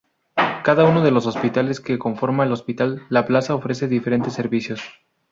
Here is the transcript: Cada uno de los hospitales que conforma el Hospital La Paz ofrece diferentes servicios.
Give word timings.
Cada 0.63 0.85
uno 0.85 1.03
de 1.03 1.11
los 1.11 1.27
hospitales 1.27 1.79
que 1.79 1.99
conforma 1.99 2.43
el 2.43 2.51
Hospital 2.51 3.03
La 3.09 3.27
Paz 3.27 3.51
ofrece 3.51 3.87
diferentes 3.87 4.33
servicios. 4.33 4.81